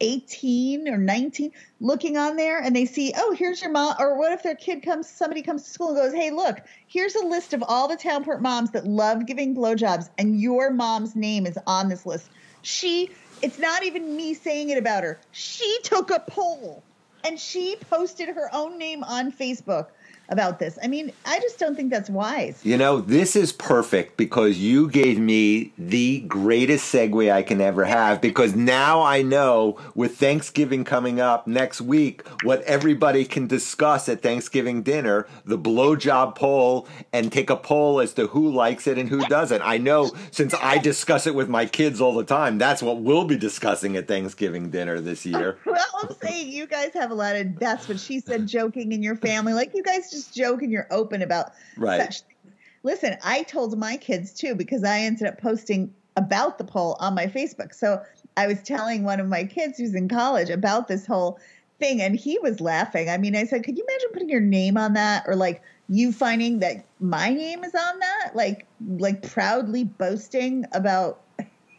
18 0.00 0.88
or 0.88 0.96
19 0.96 1.50
looking 1.80 2.16
on 2.16 2.36
there 2.36 2.60
and 2.60 2.74
they 2.74 2.84
see, 2.84 3.12
oh, 3.16 3.34
here's 3.34 3.60
your 3.60 3.70
mom. 3.70 3.96
Or 3.98 4.16
what 4.18 4.32
if 4.32 4.42
their 4.42 4.54
kid 4.54 4.82
comes, 4.82 5.08
somebody 5.08 5.42
comes 5.42 5.64
to 5.64 5.70
school 5.70 5.88
and 5.88 5.96
goes, 5.96 6.12
hey, 6.12 6.30
look, 6.30 6.58
here's 6.86 7.14
a 7.14 7.24
list 7.24 7.52
of 7.52 7.64
all 7.66 7.88
the 7.88 7.96
Townport 7.96 8.40
moms 8.40 8.70
that 8.72 8.86
love 8.86 9.26
giving 9.26 9.54
blowjobs, 9.54 10.08
and 10.18 10.40
your 10.40 10.70
mom's 10.70 11.16
name 11.16 11.46
is 11.46 11.58
on 11.66 11.88
this 11.88 12.06
list. 12.06 12.30
She, 12.62 13.10
it's 13.42 13.58
not 13.58 13.84
even 13.84 14.16
me 14.16 14.34
saying 14.34 14.70
it 14.70 14.78
about 14.78 15.04
her. 15.04 15.18
She 15.32 15.78
took 15.82 16.10
a 16.10 16.20
poll 16.20 16.82
and 17.24 17.38
she 17.38 17.76
posted 17.90 18.28
her 18.28 18.48
own 18.54 18.78
name 18.78 19.02
on 19.04 19.32
Facebook 19.32 19.88
about 20.28 20.58
this. 20.58 20.78
I 20.82 20.88
mean, 20.88 21.12
I 21.24 21.38
just 21.40 21.58
don't 21.58 21.74
think 21.74 21.90
that's 21.90 22.10
wise. 22.10 22.60
You 22.62 22.76
know, 22.76 23.00
this 23.00 23.34
is 23.34 23.52
perfect 23.52 24.16
because 24.16 24.58
you 24.58 24.88
gave 24.88 25.18
me 25.18 25.72
the 25.78 26.20
greatest 26.20 26.92
segue 26.92 27.32
I 27.32 27.42
can 27.42 27.60
ever 27.60 27.84
have 27.84 28.20
because 28.20 28.54
now 28.54 29.02
I 29.02 29.22
know 29.22 29.78
with 29.94 30.16
Thanksgiving 30.18 30.84
coming 30.84 31.20
up 31.20 31.46
next 31.46 31.80
week 31.80 32.26
what 32.42 32.62
everybody 32.62 33.24
can 33.24 33.46
discuss 33.46 34.08
at 34.08 34.22
Thanksgiving 34.22 34.82
dinner, 34.82 35.26
the 35.44 35.58
blowjob 35.58 36.34
poll 36.34 36.86
and 37.12 37.32
take 37.32 37.48
a 37.48 37.56
poll 37.56 38.00
as 38.00 38.12
to 38.14 38.26
who 38.26 38.50
likes 38.50 38.86
it 38.86 38.98
and 38.98 39.08
who 39.08 39.20
doesn't. 39.26 39.62
I 39.62 39.78
know 39.78 40.10
since 40.30 40.54
I 40.54 40.78
discuss 40.78 41.26
it 41.26 41.34
with 41.34 41.48
my 41.48 41.64
kids 41.64 42.00
all 42.00 42.14
the 42.14 42.24
time, 42.24 42.58
that's 42.58 42.82
what 42.82 43.00
we'll 43.00 43.24
be 43.24 43.36
discussing 43.36 43.96
at 43.96 44.08
Thanksgiving 44.08 44.70
dinner 44.70 45.00
this 45.00 45.24
year. 45.24 45.58
well, 45.66 45.84
I'm 46.02 46.14
saying 46.22 46.50
you 46.50 46.66
guys 46.66 46.92
have 46.94 47.10
a 47.10 47.14
lot 47.14 47.36
of 47.36 47.58
that's 47.58 47.88
what 47.88 47.98
she 47.98 48.20
said 48.20 48.46
joking 48.46 48.92
in 48.92 49.02
your 49.02 49.16
family. 49.16 49.54
Like 49.54 49.74
you 49.74 49.82
guys 49.82 50.10
just 50.10 50.17
just 50.18 50.34
joke 50.34 50.62
and 50.62 50.70
you're 50.70 50.88
open 50.90 51.22
about 51.22 51.52
right. 51.76 52.00
such 52.00 52.22
things. 52.22 52.54
Listen, 52.82 53.16
I 53.22 53.42
told 53.42 53.76
my 53.78 53.96
kids 53.96 54.32
too 54.32 54.54
because 54.54 54.84
I 54.84 55.00
ended 55.00 55.26
up 55.26 55.40
posting 55.40 55.92
about 56.16 56.58
the 56.58 56.64
poll 56.64 56.96
on 57.00 57.14
my 57.14 57.26
Facebook. 57.26 57.74
So 57.74 58.02
I 58.36 58.46
was 58.46 58.62
telling 58.62 59.04
one 59.04 59.20
of 59.20 59.28
my 59.28 59.44
kids 59.44 59.78
who's 59.78 59.94
in 59.94 60.08
college 60.08 60.50
about 60.50 60.88
this 60.88 61.06
whole 61.06 61.38
thing, 61.78 62.02
and 62.02 62.16
he 62.16 62.38
was 62.40 62.60
laughing. 62.60 63.08
I 63.08 63.18
mean, 63.18 63.36
I 63.36 63.44
said, 63.44 63.64
"Could 63.64 63.78
you 63.78 63.84
imagine 63.84 64.10
putting 64.12 64.28
your 64.28 64.40
name 64.40 64.76
on 64.76 64.94
that, 64.94 65.24
or 65.26 65.36
like 65.36 65.62
you 65.88 66.12
finding 66.12 66.58
that 66.58 66.84
my 67.00 67.30
name 67.30 67.64
is 67.64 67.74
on 67.74 67.98
that, 67.98 68.32
like 68.34 68.66
like 68.80 69.22
proudly 69.30 69.84
boasting 69.84 70.64
about?" 70.72 71.20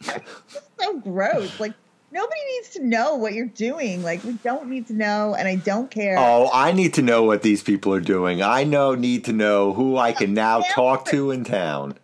so 0.80 0.98
gross. 1.00 1.60
Like 1.60 1.74
nobody 2.12 2.40
needs 2.54 2.70
to 2.70 2.84
know 2.84 3.16
what 3.16 3.34
you're 3.34 3.46
doing. 3.46 4.02
Like 4.02 4.22
we 4.24 4.32
don't 4.32 4.68
need 4.68 4.86
to 4.88 4.92
know, 4.92 5.34
and 5.34 5.48
I 5.48 5.56
don't 5.56 5.90
care. 5.90 6.16
Oh, 6.18 6.50
I 6.52 6.72
need 6.72 6.94
to 6.94 7.02
know 7.02 7.22
what 7.22 7.42
these 7.42 7.62
people 7.62 7.92
are 7.94 8.00
doing. 8.00 8.42
I 8.42 8.64
know 8.64 8.94
need 8.94 9.24
to 9.26 9.32
know 9.32 9.72
who 9.72 9.96
I 9.96 10.12
can 10.12 10.34
now 10.34 10.60
talk 10.60 11.06
to 11.06 11.30
in 11.30 11.44
town. 11.44 11.98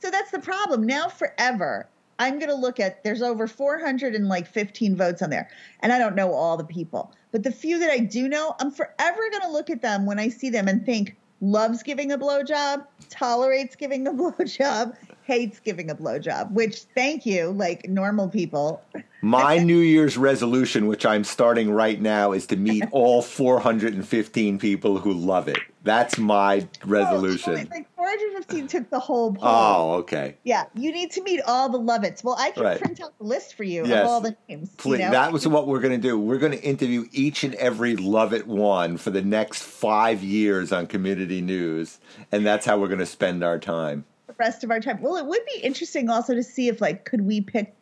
So 0.00 0.10
that's 0.10 0.30
the 0.30 0.40
problem. 0.40 0.84
Now 0.84 1.08
forever, 1.08 1.88
I'm 2.18 2.38
going 2.38 2.50
to 2.50 2.54
look 2.54 2.80
at 2.80 3.02
there's 3.04 3.22
over 3.22 3.46
415 3.46 4.96
votes 4.96 5.22
on 5.22 5.30
there, 5.30 5.48
and 5.80 5.92
I 5.92 5.98
don't 5.98 6.14
know 6.14 6.32
all 6.32 6.56
the 6.56 6.64
people, 6.64 7.12
but 7.30 7.42
the 7.42 7.52
few 7.52 7.78
that 7.78 7.90
I 7.90 7.98
do 7.98 8.28
know, 8.28 8.54
I'm 8.60 8.70
forever 8.70 9.30
going 9.30 9.42
to 9.42 9.50
look 9.50 9.70
at 9.70 9.82
them 9.82 10.06
when 10.06 10.18
I 10.18 10.28
see 10.28 10.50
them 10.50 10.68
and 10.68 10.84
think 10.84 11.16
loves 11.40 11.82
giving 11.82 12.12
a 12.12 12.18
blowjob, 12.18 12.86
tolerates 13.10 13.74
giving 13.76 14.06
a 14.06 14.12
blowjob, 14.12 14.96
hates 15.24 15.60
giving 15.60 15.90
a 15.90 15.94
blowjob. 15.94 16.52
Which 16.52 16.82
thank 16.94 17.24
you, 17.26 17.50
like 17.50 17.88
normal 17.88 18.28
people. 18.28 18.82
My 19.20 19.58
New 19.62 19.78
Year's 19.78 20.16
resolution, 20.16 20.86
which 20.86 21.06
I'm 21.06 21.24
starting 21.24 21.70
right 21.70 22.00
now, 22.00 22.32
is 22.32 22.46
to 22.48 22.56
meet 22.56 22.84
all 22.90 23.22
415 23.22 24.58
people 24.58 24.98
who 24.98 25.12
love 25.12 25.48
it. 25.48 25.58
That's 25.84 26.16
my 26.18 26.66
oh, 26.84 26.88
resolution. 26.88 27.52
Oh, 27.54 27.74
like 27.74 27.88
415 27.96 28.68
took 28.68 28.90
the 28.90 29.00
whole 29.00 29.32
poll. 29.34 29.42
Oh, 29.44 29.92
okay. 30.00 30.36
Yeah, 30.44 30.64
you 30.74 30.92
need 30.92 31.10
to 31.12 31.22
meet 31.22 31.40
all 31.46 31.68
the 31.68 31.78
love 31.78 32.04
it's. 32.04 32.22
Well, 32.22 32.36
I 32.38 32.50
can 32.50 32.62
Right. 32.62 32.80
print 32.80 33.00
out 33.00 33.16
the 33.18 33.24
list 33.24 33.54
for 33.54 33.64
you 33.64 33.84
Yes. 33.86 34.02
of 34.04 34.06
all 34.08 34.20
the 34.20 34.36
names. 34.48 34.70
you 34.70 34.76
Please, 34.76 35.00
know? 35.00 35.10
that 35.10 35.32
was 35.32 35.46
what 35.46 35.66
we're 35.66 35.80
going 35.80 36.00
to 36.00 36.08
do. 36.08 36.18
We're 36.18 36.38
going 36.38 36.52
to 36.52 36.62
interview 36.62 37.06
each 37.12 37.42
and 37.44 37.54
every 37.56 37.96
Love 37.96 38.32
It 38.32 38.46
one 38.46 38.96
for 38.96 39.10
the 39.10 39.22
next 39.22 39.62
five 39.62 40.22
years 40.22 40.72
on 40.72 40.86
Community 40.86 41.40
News, 41.40 41.98
and 42.30 42.46
that's 42.46 42.66
how 42.66 42.78
we're 42.78 42.88
going 42.88 42.98
to 43.00 43.06
spend 43.06 43.42
our 43.42 43.58
time. 43.58 44.04
Rest 44.42 44.64
of 44.64 44.70
our 44.70 44.80
time. 44.80 45.00
Well, 45.00 45.16
it 45.16 45.26
would 45.26 45.44
be 45.54 45.60
interesting 45.62 46.10
also 46.10 46.34
to 46.34 46.42
see 46.42 46.66
if 46.68 46.80
like 46.80 47.04
could 47.04 47.20
we 47.22 47.40
pick 47.40 47.74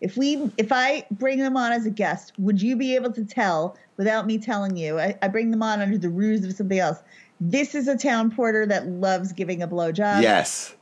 if 0.00 0.16
we 0.16 0.50
if 0.58 0.70
I 0.72 1.06
bring 1.10 1.38
them 1.38 1.56
on 1.56 1.72
as 1.72 1.86
a 1.86 1.90
guest, 1.90 2.32
would 2.38 2.60
you 2.60 2.76
be 2.76 2.94
able 2.94 3.12
to 3.12 3.24
tell 3.24 3.76
without 3.96 4.26
me 4.26 4.38
telling 4.38 4.76
you? 4.76 4.98
I, 4.98 5.16
I 5.22 5.28
bring 5.28 5.50
them 5.50 5.62
on 5.62 5.80
under 5.80 5.98
the 5.98 6.10
ruse 6.10 6.44
of 6.44 6.52
something 6.52 6.78
else. 6.78 6.98
This 7.40 7.74
is 7.74 7.88
a 7.88 7.96
town 7.96 8.30
porter 8.30 8.66
that 8.66 8.86
loves 8.88 9.32
giving 9.32 9.62
a 9.62 9.68
blowjob. 9.68 10.22
yes. 10.22 10.74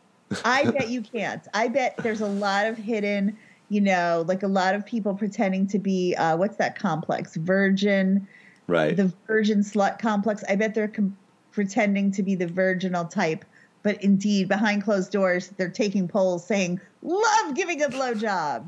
I 0.44 0.64
bet 0.70 0.88
you 0.88 1.02
can't. 1.02 1.46
I 1.54 1.68
bet 1.68 1.96
there's 1.98 2.20
a 2.20 2.26
lot 2.28 2.66
of 2.66 2.76
hidden, 2.76 3.36
you 3.68 3.80
know, 3.80 4.24
like 4.26 4.42
a 4.42 4.48
lot 4.48 4.74
of 4.74 4.84
people 4.86 5.14
pretending 5.14 5.66
to 5.68 5.78
be 5.78 6.14
uh, 6.16 6.36
what's 6.36 6.56
that 6.56 6.76
complex? 6.78 7.36
Virgin, 7.36 8.26
Right. 8.66 8.96
the 8.96 9.12
virgin 9.26 9.60
slut 9.60 9.98
complex. 9.98 10.42
I 10.48 10.56
bet 10.56 10.74
they're 10.74 10.88
com- 10.88 11.16
pretending 11.52 12.10
to 12.12 12.22
be 12.22 12.34
the 12.34 12.46
virginal 12.46 13.04
type, 13.04 13.44
but 13.84 14.02
indeed, 14.02 14.48
behind 14.48 14.82
closed 14.82 15.12
doors, 15.12 15.48
they're 15.56 15.68
taking 15.68 16.08
polls 16.08 16.44
saying, 16.44 16.80
"Love 17.02 17.54
giving 17.54 17.80
a 17.82 17.88
blowjob, 17.88 18.66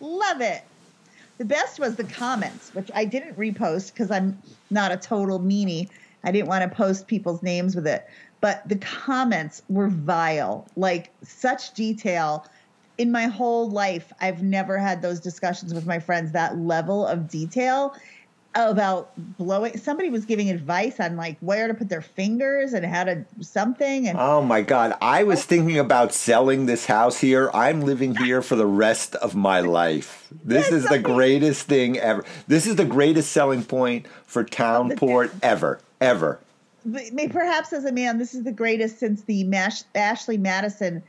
love 0.00 0.40
it." 0.40 0.62
The 1.36 1.44
best 1.44 1.78
was 1.78 1.94
the 1.94 2.04
comments, 2.04 2.74
which 2.74 2.90
I 2.92 3.04
didn't 3.04 3.38
repost 3.38 3.92
because 3.92 4.10
I'm 4.10 4.42
not 4.70 4.90
a 4.90 4.96
total 4.96 5.38
meanie. 5.38 5.88
I 6.24 6.32
didn't 6.32 6.48
want 6.48 6.68
to 6.68 6.76
post 6.76 7.06
people's 7.06 7.42
names 7.44 7.76
with 7.76 7.86
it, 7.86 8.08
but 8.40 8.68
the 8.68 8.76
comments 8.76 9.62
were 9.68 9.88
vile, 9.88 10.66
like 10.74 11.10
such 11.22 11.74
detail. 11.74 12.44
In 12.96 13.12
my 13.12 13.26
whole 13.26 13.70
life, 13.70 14.12
I've 14.20 14.42
never 14.42 14.78
had 14.78 15.02
those 15.02 15.20
discussions 15.20 15.72
with 15.72 15.86
my 15.86 16.00
friends. 16.00 16.32
That 16.32 16.58
level 16.58 17.06
of 17.06 17.28
detail 17.28 17.94
about 18.66 19.12
blowing. 19.38 19.76
Somebody 19.76 20.10
was 20.10 20.24
giving 20.24 20.50
advice 20.50 20.98
on 20.98 21.16
like 21.16 21.38
where 21.40 21.68
to 21.68 21.74
put 21.74 21.88
their 21.88 22.02
fingers 22.02 22.72
and 22.72 22.84
how 22.84 23.04
to 23.04 23.24
something. 23.40 24.08
And 24.08 24.18
Oh 24.18 24.42
my 24.42 24.62
God. 24.62 24.94
I 25.00 25.22
was 25.24 25.44
thinking 25.44 25.78
about 25.78 26.12
selling 26.12 26.66
this 26.66 26.86
house 26.86 27.18
here. 27.18 27.50
I'm 27.54 27.82
living 27.82 28.16
here 28.16 28.42
for 28.42 28.56
the 28.56 28.66
rest 28.66 29.14
of 29.16 29.34
my 29.34 29.60
life. 29.60 30.28
This 30.44 30.70
is 30.70 30.84
the 30.86 30.98
greatest 30.98 31.66
thing 31.66 31.98
ever. 31.98 32.24
This 32.46 32.66
is 32.66 32.76
the 32.76 32.84
greatest 32.84 33.32
selling 33.32 33.64
point 33.64 34.06
for 34.26 34.44
Townport 34.44 35.30
ever. 35.42 35.80
Ever. 36.00 36.40
Perhaps 37.30 37.72
as 37.72 37.84
a 37.84 37.92
man, 37.92 38.18
this 38.18 38.34
is 38.34 38.44
the 38.44 38.52
greatest 38.52 38.98
since 38.98 39.22
the 39.22 39.44
Mash, 39.44 39.82
Ashley 39.94 40.38
Madison 40.38 41.02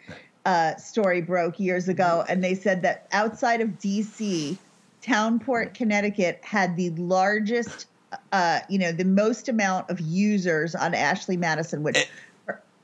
uh, 0.45 0.75
story 0.77 1.21
broke 1.21 1.59
years 1.59 1.87
ago, 1.87 2.25
and 2.27 2.43
they 2.43 2.55
said 2.55 2.81
that 2.81 3.07
outside 3.11 3.61
of 3.61 3.79
D.C., 3.79 4.57
Townport, 5.01 5.73
Connecticut, 5.73 6.39
had 6.43 6.75
the 6.75 6.89
largest, 6.91 7.87
uh, 8.31 8.59
you 8.69 8.77
know, 8.77 8.91
the 8.91 9.05
most 9.05 9.49
amount 9.49 9.89
of 9.89 9.99
users 9.99 10.75
on 10.75 10.93
Ashley 10.93 11.37
Madison, 11.37 11.83
which. 11.83 12.07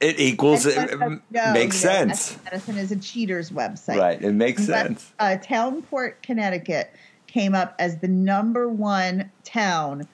It 0.02 0.20
equals, 0.20 0.66
it, 0.66 0.78
everyone 0.78 1.22
know, 1.32 1.54
makes 1.54 1.82
you 1.82 1.90
know, 1.90 1.94
sense. 1.94 2.32
Ashley 2.32 2.42
Madison 2.46 2.78
is 2.78 2.92
a 2.92 2.98
cheaters 2.98 3.50
website. 3.50 3.98
Right. 3.98 4.22
It 4.22 4.34
makes 4.34 4.68
But, 4.68 4.88
sense. 4.88 5.14
Uh, 5.20 5.38
Townport, 5.42 6.22
Connecticut 6.22 6.92
came 7.28 7.56
up 7.56 7.76
as 7.80 8.00
the 8.00 8.08
number 8.08 8.68
one 8.68 9.32
town 9.44 10.08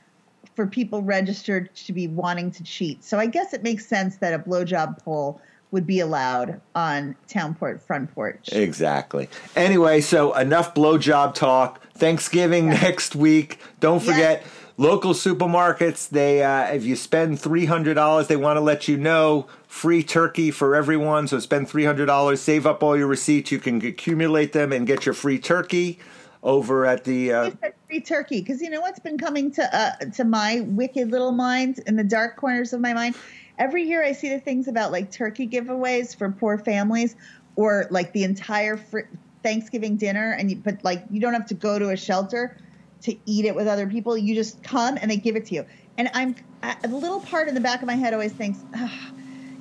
for 0.56 0.68
people 0.68 1.02
registered 1.02 1.74
to 1.76 1.94
be 1.94 2.08
wanting 2.08 2.52
to 2.52 2.64
cheat. 2.64 3.04
So 3.04 3.18
I 3.18 3.26
guess 3.26 3.54
it 3.54 3.64
makes 3.64 3.86
sense 3.86 4.18
that 4.18 4.34
a 4.34 4.40
blowjob 4.40 5.02
poll 5.04 5.42
would 5.72 5.88
be 5.88 6.00
allowed 6.00 6.62
on 6.76 7.16
Townport 7.28 7.82
front 7.82 8.14
porch. 8.14 8.50
Exactly. 8.52 9.30
Anyway, 9.56 10.02
so 10.02 10.34
enough 10.34 10.76
blowjob 10.76 11.34
talk. 11.34 11.81
Thanksgiving 12.02 12.68
next 12.70 13.16
week. 13.16 13.60
Don't 13.80 14.02
forget 14.02 14.44
local 14.76 15.14
supermarkets. 15.14 16.10
They 16.10 16.44
uh, 16.44 16.74
if 16.74 16.84
you 16.84 16.96
spend 16.96 17.40
three 17.40 17.66
hundred 17.66 17.94
dollars, 17.94 18.28
they 18.28 18.36
want 18.36 18.58
to 18.58 18.62
let 18.62 18.88
you 18.88 18.98
know 18.98 19.46
free 19.68 20.02
turkey 20.02 20.50
for 20.50 20.76
everyone. 20.76 21.28
So 21.28 21.38
spend 21.38 21.70
three 21.70 21.86
hundred 21.86 22.08
dollars, 22.08 22.42
save 22.42 22.66
up 22.66 22.82
all 22.82 22.98
your 22.98 23.06
receipts. 23.06 23.52
You 23.52 23.60
can 23.60 23.86
accumulate 23.86 24.52
them 24.52 24.74
and 24.74 24.88
get 24.88 25.06
your 25.06 25.14
free 25.14 25.38
turkey 25.38 26.00
over 26.42 26.88
at 26.88 27.04
the. 27.04 27.32
Uh, 27.32 27.52
free 27.88 28.02
turkey 28.02 28.42
because 28.42 28.62
you 28.62 28.72
know 28.72 28.82
what's 28.82 29.00
been 29.00 29.20
coming 29.20 29.52
to 29.52 29.78
uh, 29.78 29.92
to 30.16 30.24
my 30.24 30.62
wicked 30.70 31.12
little 31.12 31.32
mind 31.32 31.82
in 31.86 31.98
the 31.98 32.04
dark 32.04 32.36
corners 32.36 32.74
of 32.74 32.82
my 32.82 32.96
mind. 32.96 33.16
Every 33.60 33.84
year 33.84 34.04
I 34.04 34.14
see 34.14 34.30
the 34.30 34.40
things 34.40 34.68
about 34.68 34.92
like 34.92 35.12
turkey 35.12 35.48
giveaways 35.48 36.18
for 36.18 36.32
poor 36.32 36.58
families, 36.58 37.16
or 37.56 37.86
like 37.92 38.12
the 38.12 38.24
entire 38.24 38.78
fr- 38.78 39.02
Thanksgiving 39.44 39.98
dinner, 39.98 40.32
and 40.38 40.50
you, 40.52 40.58
but 40.58 40.84
like 40.84 41.04
you 41.10 41.20
don't 41.20 41.34
have 41.34 41.48
to 41.48 41.54
go 41.54 41.80
to 41.80 41.90
a 41.90 41.98
shelter 41.98 42.58
to 43.02 43.16
eat 43.26 43.46
it 43.46 43.56
with 43.56 43.68
other 43.68 43.88
people. 43.88 44.18
You 44.18 44.36
just 44.36 44.62
come 44.64 44.98
and 45.02 45.10
they 45.10 45.18
give 45.18 45.36
it 45.36 45.46
to 45.48 45.56
you. 45.56 45.66
And 45.98 46.10
I'm 46.14 46.36
a 46.64 46.88
little 46.88 47.20
part 47.20 47.48
in 47.48 47.56
the 47.56 47.62
back 47.62 47.82
of 47.82 47.88
my 47.88 47.96
head 47.96 48.14
always 48.14 48.32
thinks, 48.32 48.60
"Ah, 48.76 49.12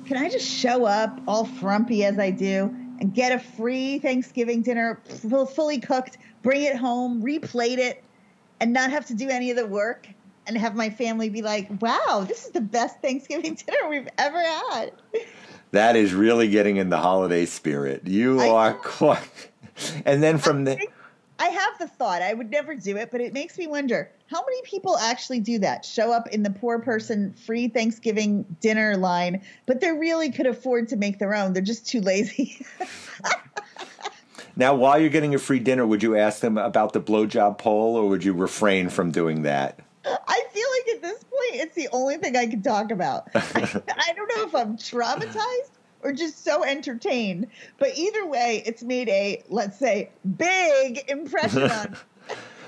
can 0.05 0.17
I 0.17 0.29
just 0.29 0.47
show 0.47 0.85
up 0.85 1.19
all 1.27 1.45
frumpy 1.45 2.05
as 2.05 2.19
I 2.19 2.31
do 2.31 2.73
and 2.99 3.13
get 3.13 3.31
a 3.31 3.39
free 3.39 3.99
Thanksgiving 3.99 4.61
dinner, 4.61 5.01
fully 5.05 5.79
cooked, 5.79 6.17
bring 6.43 6.63
it 6.63 6.75
home, 6.75 7.21
replate 7.23 7.79
it, 7.79 8.03
and 8.59 8.73
not 8.73 8.91
have 8.91 9.07
to 9.07 9.13
do 9.15 9.29
any 9.29 9.49
of 9.51 9.57
the 9.57 9.65
work? 9.65 10.07
And 10.47 10.57
have 10.57 10.75
my 10.75 10.89
family 10.89 11.29
be 11.29 11.43
like, 11.43 11.69
wow, 11.81 12.25
this 12.27 12.45
is 12.45 12.51
the 12.51 12.61
best 12.61 12.99
Thanksgiving 12.99 13.53
dinner 13.67 13.87
we've 13.89 14.07
ever 14.17 14.41
had. 14.41 14.91
that 15.69 15.95
is 15.95 16.13
really 16.13 16.49
getting 16.49 16.77
in 16.77 16.89
the 16.89 16.97
holiday 16.97 17.45
spirit. 17.45 18.07
You 18.07 18.41
I 18.41 18.49
are 18.49 18.73
quite. 18.73 19.50
And 20.05 20.21
then 20.21 20.37
from 20.37 20.65
the. 20.65 20.79
I 21.39 21.47
have 21.47 21.79
the 21.79 21.87
thought, 21.87 22.21
I 22.21 22.33
would 22.35 22.51
never 22.51 22.75
do 22.75 22.97
it, 22.97 23.09
but 23.09 23.19
it 23.19 23.33
makes 23.33 23.57
me 23.57 23.65
wonder 23.65 24.11
how 24.27 24.41
many 24.41 24.61
people 24.61 24.95
actually 24.97 25.39
do 25.39 25.57
that? 25.59 25.83
Show 25.83 26.11
up 26.11 26.27
in 26.27 26.43
the 26.43 26.51
poor 26.51 26.77
person 26.77 27.33
free 27.33 27.67
Thanksgiving 27.67 28.43
dinner 28.59 28.95
line, 28.95 29.41
but 29.65 29.81
they 29.81 29.91
really 29.91 30.31
could 30.31 30.45
afford 30.45 30.89
to 30.89 30.97
make 30.97 31.17
their 31.17 31.33
own. 31.33 31.53
They're 31.53 31.63
just 31.63 31.87
too 31.87 32.01
lazy. 32.01 32.63
Now, 34.55 34.75
while 34.75 34.99
you're 34.99 35.09
getting 35.09 35.33
a 35.33 35.39
free 35.39 35.59
dinner, 35.59 35.87
would 35.87 36.03
you 36.03 36.17
ask 36.17 36.41
them 36.41 36.57
about 36.57 36.93
the 36.93 37.01
blowjob 37.01 37.57
poll, 37.57 37.95
or 37.95 38.09
would 38.09 38.23
you 38.23 38.33
refrain 38.33 38.89
from 38.89 39.09
doing 39.09 39.43
that? 39.43 39.79
I 40.05 40.43
feel 40.51 40.67
like 40.77 40.95
at 40.95 41.01
this 41.01 41.23
point, 41.23 41.61
it's 41.61 41.75
the 41.75 41.87
only 41.91 42.17
thing 42.17 42.35
I 42.35 42.47
can 42.47 42.61
talk 42.61 42.91
about. 42.91 43.29
I, 43.35 43.81
I 43.87 44.13
don't 44.13 44.35
know 44.35 44.43
if 44.43 44.55
I'm 44.55 44.77
traumatized 44.77 45.71
or 46.03 46.13
just 46.13 46.43
so 46.43 46.63
entertained, 46.63 47.47
but 47.77 47.97
either 47.97 48.25
way, 48.25 48.63
it's 48.65 48.83
made 48.83 49.09
a, 49.09 49.43
let's 49.49 49.77
say, 49.77 50.09
big 50.37 51.03
impression 51.09 51.63
on 51.63 51.95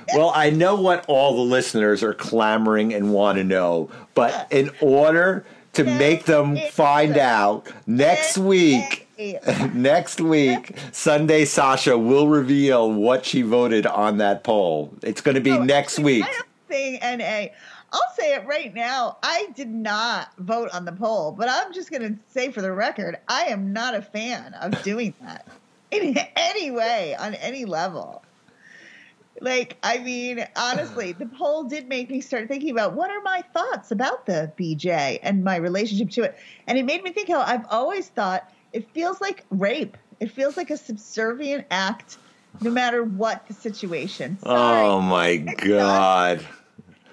Well, 0.15 0.31
I 0.35 0.49
know 0.49 0.75
what 0.75 1.05
all 1.07 1.35
the 1.35 1.41
listeners 1.41 2.03
are 2.03 2.13
clamoring 2.13 2.93
and 2.93 3.13
want 3.13 3.37
to 3.37 3.43
know, 3.43 3.89
but 4.13 4.47
in 4.51 4.69
order 4.81 5.45
to 5.73 5.83
make 5.83 6.25
them 6.25 6.57
find 6.71 7.17
out 7.17 7.67
next 7.87 8.37
week, 8.37 9.07
next 9.73 10.21
week, 10.21 10.75
Sunday 10.91 11.45
Sasha 11.45 11.97
will 11.97 12.27
reveal 12.27 12.91
what 12.91 13.25
she 13.25 13.41
voted 13.41 13.85
on 13.85 14.17
that 14.17 14.43
poll. 14.43 14.93
It's 15.01 15.21
going 15.21 15.35
to 15.35 15.41
be 15.41 15.51
No, 15.51 15.63
next 15.63 15.99
week. 15.99 16.25
I 16.25 16.27
am 16.27 16.43
saying 16.69 16.99
NA. 17.01 17.53
I'll 17.93 18.13
say 18.17 18.33
it 18.33 18.45
right 18.47 18.73
now. 18.73 19.17
I 19.21 19.49
did 19.55 19.69
not 19.69 20.35
vote 20.39 20.69
on 20.73 20.83
the 20.83 20.91
poll, 20.91 21.31
but 21.31 21.47
I'm 21.47 21.71
just 21.73 21.91
going 21.91 22.01
to 22.01 22.19
say 22.27 22.51
for 22.51 22.61
the 22.61 22.71
record, 22.71 23.19
I 23.27 23.43
am 23.45 23.71
not 23.71 23.93
a 23.93 24.01
fan 24.01 24.55
of 24.55 24.81
doing 24.83 25.13
that 25.21 25.47
in 25.91 26.17
any 26.35 26.71
way, 26.71 27.15
on 27.15 27.35
any 27.35 27.65
level. 27.65 28.23
Like, 29.39 29.77
I 29.83 29.99
mean, 29.99 30.45
honestly, 30.55 31.11
the 31.19 31.27
poll 31.27 31.65
did 31.65 31.87
make 31.87 32.09
me 32.09 32.19
start 32.21 32.47
thinking 32.47 32.71
about 32.71 32.93
what 32.93 33.11
are 33.11 33.21
my 33.21 33.43
thoughts 33.53 33.91
about 33.91 34.25
the 34.25 34.51
BJ 34.57 35.19
and 35.21 35.43
my 35.43 35.57
relationship 35.57 36.09
to 36.11 36.23
it. 36.23 36.37
And 36.65 36.77
it 36.79 36.85
made 36.85 37.03
me 37.03 37.11
think 37.11 37.29
how 37.29 37.41
I've 37.41 37.65
always 37.69 38.07
thought 38.09 38.51
it 38.71 38.89
feels 38.91 39.21
like 39.21 39.45
rape. 39.51 39.97
It 40.19 40.31
feels 40.31 40.57
like 40.57 40.71
a 40.71 40.77
subservient 40.77 41.65
act, 41.69 42.17
no 42.61 42.71
matter 42.71 43.03
what 43.03 43.47
the 43.47 43.53
situation. 43.53 44.39
Sorry. 44.39 44.85
Oh 44.85 44.99
my 45.01 45.37
God. 45.37 46.43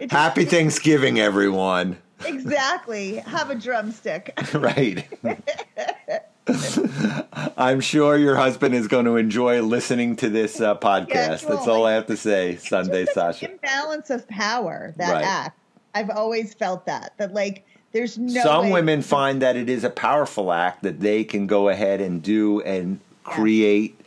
Just- 0.01 0.13
Happy 0.13 0.45
Thanksgiving, 0.45 1.21
everyone. 1.21 1.97
Exactly. 2.25 3.17
Have 3.17 3.51
a 3.51 3.55
drumstick. 3.55 4.39
right. 4.55 5.07
I'm 7.57 7.81
sure 7.81 8.17
your 8.17 8.37
husband 8.37 8.75
is 8.75 8.89
going 8.89 9.05
to 9.05 9.17
enjoy 9.17 9.63
listening 9.63 10.17
to 10.17 10.29
this 10.29 10.61
uh, 10.61 10.77
podcast. 10.77 11.47
That's 11.47 11.67
all 11.69 11.87
I 11.87 11.93
have 11.93 12.07
to 12.07 12.17
say, 12.17 12.57
Sunday, 12.57 13.07
Sasha. 13.07 13.51
imbalance 13.51 14.11
of 14.11 14.27
power, 14.29 14.95
that 14.97 15.13
Right. 15.13 15.25
act. 15.25 15.59
I've 15.95 16.11
always 16.11 16.55
felt 16.55 16.87
that. 16.87 17.15
That, 17.19 17.35
like, 17.35 17.67
there's 17.93 18.17
no. 18.17 18.43
Some 18.43 18.71
women 18.71 19.03
find 19.03 19.43
that 19.43 19.57
it 19.57 19.69
is 19.69 19.85
a 19.85 19.91
powerful 19.91 20.53
act 20.53 20.83
that 20.83 21.01
they 21.01 21.25
can 21.25 21.47
go 21.47 21.69
ahead 21.69 22.01
and 22.01 22.23
do 22.23 22.61
and 22.63 23.01
create. 23.25 24.01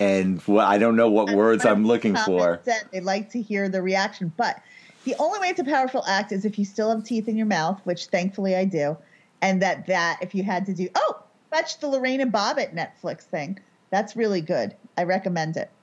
And 0.00 0.42
well, 0.46 0.66
I 0.66 0.78
don't 0.78 0.96
know 0.96 1.10
what 1.10 1.30
words 1.30 1.64
I'm 1.64 1.86
looking 1.86 2.16
for. 2.16 2.60
They 2.92 3.00
like 3.00 3.30
to 3.30 3.42
hear 3.42 3.68
the 3.68 3.82
reaction, 3.82 4.32
but 4.36 4.60
the 5.04 5.14
only 5.18 5.38
way 5.40 5.48
it's 5.48 5.60
a 5.60 5.64
powerful 5.64 6.04
act 6.06 6.32
is 6.32 6.44
if 6.44 6.58
you 6.58 6.64
still 6.64 6.90
have 6.90 7.04
teeth 7.04 7.28
in 7.28 7.36
your 7.36 7.46
mouth, 7.46 7.80
which 7.84 8.06
thankfully 8.06 8.54
I 8.56 8.64
do, 8.64 8.96
and 9.42 9.62
that 9.62 9.86
that 9.86 10.18
if 10.22 10.34
you 10.34 10.42
had 10.42 10.66
to 10.66 10.74
do 10.74 10.88
oh, 10.94 11.22
watch 11.52 11.78
the 11.80 11.88
Lorena 11.88 12.26
Bobbitt 12.26 12.74
Netflix 12.74 13.22
thing. 13.22 13.58
That's 13.90 14.16
really 14.16 14.40
good. 14.42 14.74
I 14.96 15.04
recommend 15.04 15.56
it. 15.56 15.70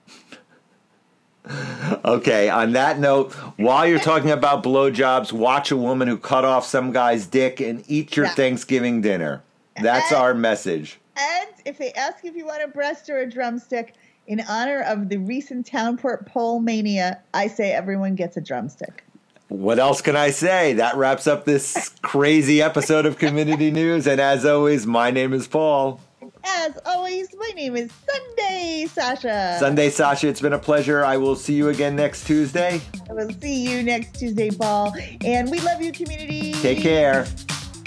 Okay, 2.03 2.49
on 2.49 2.71
that 2.71 2.97
note, 2.99 3.33
while 3.57 3.85
you're 3.85 3.99
talking 3.99 4.31
about 4.31 4.63
blowjobs, 4.63 5.31
watch 5.31 5.69
a 5.69 5.77
woman 5.77 6.07
who 6.07 6.17
cut 6.17 6.43
off 6.43 6.65
some 6.65 6.91
guy's 6.91 7.27
dick 7.27 7.59
and 7.59 7.83
eat 7.87 8.15
your 8.15 8.25
Yeah. 8.25 8.33
Thanksgiving 8.33 9.01
dinner. 9.01 9.43
That's 9.79 10.11
And- 10.11 10.19
our 10.21 10.33
message. 10.33 10.99
And 11.15 11.49
if 11.65 11.77
they 11.77 11.91
ask 11.93 12.25
if 12.25 12.35
you 12.35 12.45
want 12.45 12.63
a 12.63 12.67
breast 12.67 13.09
or 13.09 13.19
a 13.19 13.29
drumstick, 13.29 13.93
in 14.27 14.41
honor 14.47 14.81
of 14.81 15.09
the 15.09 15.17
recent 15.17 15.69
Townport 15.69 16.25
poll 16.25 16.59
mania, 16.59 17.19
I 17.33 17.47
say 17.47 17.71
everyone 17.71 18.15
gets 18.15 18.37
a 18.37 18.41
drumstick. 18.41 19.03
What 19.47 19.77
else 19.77 20.01
can 20.01 20.15
I 20.15 20.31
say? 20.31 20.73
That 20.73 20.95
wraps 20.95 21.27
up 21.27 21.45
this 21.45 21.93
crazy 22.01 22.61
episode 22.61 23.05
of 23.05 23.19
Community 23.19 23.69
News. 23.69 24.07
And 24.07 24.19
as 24.19 24.45
always, 24.45 24.87
my 24.87 25.11
name 25.11 25.33
is 25.33 25.47
Paul. 25.47 25.99
As 26.43 26.77
always, 26.85 27.27
my 27.37 27.51
name 27.55 27.75
is 27.75 27.91
Sunday 28.07 28.87
Sasha. 28.91 29.57
Sunday, 29.59 29.89
Sasha, 29.89 30.27
it's 30.27 30.41
been 30.41 30.53
a 30.53 30.59
pleasure. 30.59 31.03
I 31.03 31.17
will 31.17 31.35
see 31.35 31.53
you 31.53 31.69
again 31.69 31.95
next 31.95 32.25
Tuesday. 32.25 32.81
I 33.09 33.13
will 33.13 33.29
see 33.41 33.69
you 33.69 33.83
next 33.83 34.19
Tuesday, 34.19 34.49
Paul. 34.49 34.93
And 35.23 35.49
we 35.49 35.59
love 35.61 35.81
you, 35.81 35.91
community. 35.91 36.53
Take 36.53 36.79
care. 36.79 37.27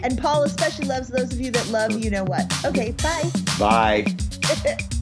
And 0.03 0.17
Paul 0.17 0.45
especially 0.45 0.87
loves 0.87 1.09
those 1.09 1.33
of 1.33 1.41
you 1.41 1.51
that 1.51 1.69
love 1.69 1.93
you 1.93 2.11
know 2.11 2.25
what. 2.25 2.53
Okay, 2.65 2.93
bye. 3.03 3.31
Bye. 3.59 4.79